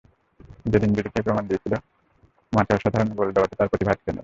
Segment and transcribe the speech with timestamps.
[0.63, 1.81] সেদিন জুরিখেই প্রমাণ দিয়েছিলেন,
[2.53, 4.19] মাঠে অসাধারণ গোল দেওয়াতেই তাঁর প্রতিভা আটকে নেই।